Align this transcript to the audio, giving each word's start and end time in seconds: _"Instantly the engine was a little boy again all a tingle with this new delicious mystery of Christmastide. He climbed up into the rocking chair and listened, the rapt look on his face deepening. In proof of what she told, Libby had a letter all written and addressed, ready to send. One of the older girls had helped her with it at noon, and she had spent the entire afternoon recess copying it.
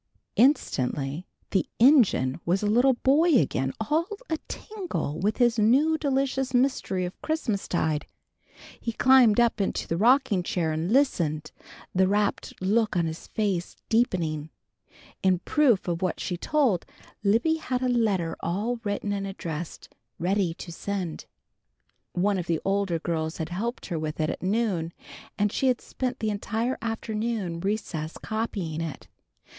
_"Instantly 0.35 1.27
the 1.51 1.69
engine 1.77 2.39
was 2.43 2.63
a 2.63 2.65
little 2.65 2.95
boy 2.95 3.35
again 3.37 3.71
all 3.79 4.07
a 4.31 4.39
tingle 4.47 5.19
with 5.19 5.35
this 5.35 5.59
new 5.59 5.95
delicious 5.95 6.55
mystery 6.55 7.05
of 7.05 7.21
Christmastide. 7.21 8.07
He 8.79 8.93
climbed 8.93 9.39
up 9.39 9.61
into 9.61 9.87
the 9.87 9.97
rocking 9.97 10.41
chair 10.41 10.71
and 10.71 10.91
listened, 10.91 11.51
the 11.93 12.07
rapt 12.07 12.59
look 12.59 12.97
on 12.97 13.05
his 13.05 13.27
face 13.27 13.75
deepening. 13.89 14.49
In 15.21 15.37
proof 15.37 15.87
of 15.87 16.01
what 16.01 16.19
she 16.19 16.35
told, 16.35 16.83
Libby 17.23 17.57
had 17.57 17.83
a 17.83 17.87
letter 17.87 18.35
all 18.39 18.79
written 18.83 19.13
and 19.13 19.27
addressed, 19.27 19.93
ready 20.17 20.55
to 20.55 20.71
send. 20.71 21.25
One 22.13 22.39
of 22.39 22.47
the 22.47 22.59
older 22.65 22.97
girls 22.97 23.37
had 23.37 23.49
helped 23.49 23.85
her 23.85 23.99
with 23.99 24.19
it 24.19 24.31
at 24.31 24.41
noon, 24.41 24.93
and 25.37 25.51
she 25.51 25.67
had 25.67 25.79
spent 25.79 26.17
the 26.21 26.31
entire 26.31 26.79
afternoon 26.81 27.59
recess 27.59 28.17
copying 28.17 28.81
it. 28.81 29.07